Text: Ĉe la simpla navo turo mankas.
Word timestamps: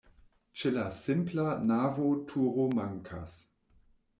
Ĉe 0.61 0.69
la 0.77 0.85
simpla 0.99 1.45
navo 1.73 2.09
turo 2.33 2.67
mankas. 2.81 3.37